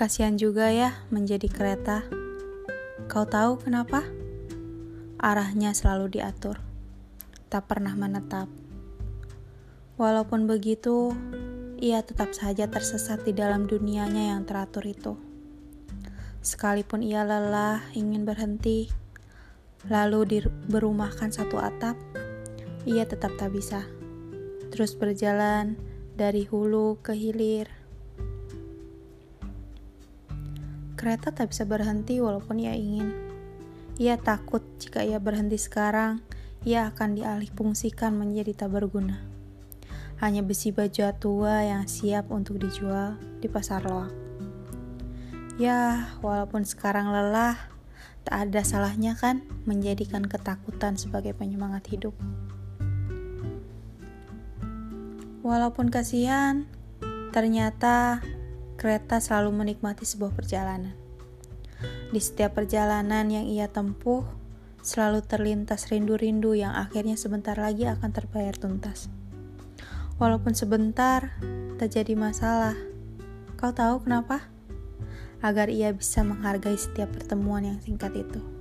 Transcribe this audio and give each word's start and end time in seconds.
Kasihan 0.00 0.40
juga 0.40 0.72
ya 0.72 0.96
menjadi 1.12 1.44
kereta. 1.52 2.00
Kau 3.04 3.28
tahu 3.28 3.60
kenapa? 3.60 4.00
Arahnya 5.20 5.76
selalu 5.76 6.16
diatur, 6.16 6.56
tak 7.52 7.68
pernah 7.68 7.92
menetap. 7.92 8.48
Walaupun 10.00 10.48
begitu, 10.48 11.12
ia 11.76 12.00
tetap 12.00 12.32
saja 12.32 12.64
tersesat 12.64 13.28
di 13.28 13.36
dalam 13.36 13.68
dunianya 13.68 14.32
yang 14.32 14.48
teratur 14.48 14.88
itu. 14.88 15.20
Sekalipun 16.40 17.04
ia 17.04 17.20
lelah 17.20 17.84
ingin 17.92 18.24
berhenti, 18.24 18.88
lalu 19.84 20.48
berumahkan 20.64 21.28
satu 21.28 21.60
atap, 21.60 22.00
ia 22.88 23.04
tetap 23.04 23.36
tak 23.36 23.52
bisa. 23.52 23.84
Terus 24.72 24.96
berjalan 24.96 25.76
dari 26.16 26.48
hulu 26.48 26.96
ke 27.04 27.12
hilir 27.12 27.79
Kereta 31.00 31.32
tak 31.32 31.56
bisa 31.56 31.64
berhenti 31.64 32.20
walaupun 32.20 32.60
ia 32.60 32.76
ingin. 32.76 33.08
Ia 33.96 34.20
takut 34.20 34.60
jika 34.76 35.00
ia 35.00 35.16
berhenti 35.16 35.56
sekarang, 35.56 36.20
ia 36.60 36.92
akan 36.92 37.16
dialih 37.16 37.48
fungsikan 37.56 38.20
menjadi 38.20 38.52
tak 38.52 38.76
berguna. 38.76 39.16
Hanya 40.20 40.44
besi 40.44 40.76
baja 40.76 41.16
tua 41.16 41.64
yang 41.64 41.88
siap 41.88 42.28
untuk 42.28 42.60
dijual 42.60 43.16
di 43.40 43.48
pasar 43.48 43.80
loak. 43.88 44.12
Ya, 45.56 46.12
walaupun 46.20 46.68
sekarang 46.68 47.08
lelah, 47.08 47.56
tak 48.28 48.52
ada 48.52 48.60
salahnya 48.60 49.16
kan 49.16 49.40
menjadikan 49.64 50.28
ketakutan 50.28 51.00
sebagai 51.00 51.32
penyemangat 51.32 51.88
hidup. 51.88 52.12
Walaupun 55.40 55.88
kasihan, 55.88 56.68
ternyata 57.32 58.20
kereta 58.80 59.20
selalu 59.20 59.52
menikmati 59.52 60.08
sebuah 60.08 60.32
perjalanan. 60.32 60.96
Di 62.08 62.16
setiap 62.16 62.56
perjalanan 62.56 63.28
yang 63.28 63.44
ia 63.44 63.68
tempuh, 63.68 64.24
selalu 64.80 65.20
terlintas 65.20 65.92
rindu-rindu 65.92 66.56
yang 66.56 66.72
akhirnya 66.72 67.20
sebentar 67.20 67.52
lagi 67.60 67.84
akan 67.84 68.08
terbayar 68.08 68.56
tuntas. 68.56 69.12
Walaupun 70.16 70.56
sebentar, 70.56 71.36
tak 71.76 71.92
jadi 71.92 72.16
masalah. 72.16 72.76
Kau 73.60 73.76
tahu 73.76 74.08
kenapa? 74.08 74.48
Agar 75.44 75.68
ia 75.68 75.92
bisa 75.92 76.24
menghargai 76.24 76.76
setiap 76.80 77.12
pertemuan 77.12 77.68
yang 77.68 77.78
singkat 77.84 78.16
itu. 78.16 78.59